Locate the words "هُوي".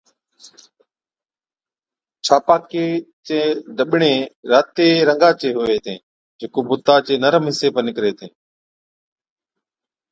5.55-5.75